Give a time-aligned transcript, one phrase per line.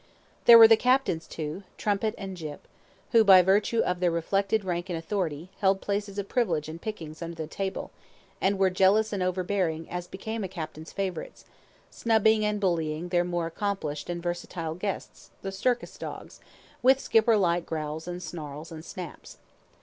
[0.45, 2.67] There were the captain's two, Trumpet and Jip,
[3.11, 7.21] who, by virtue of their reflected rank and authority, held places of privilege and pickings
[7.21, 7.91] under the table,
[8.41, 11.45] and were jealous and overbearing as became a captain's favorites,
[11.91, 16.39] snubbing and bullying their more accomplished and versatile guests, the circus dogs,
[16.81, 19.37] with skipper like growls and snarls and snaps.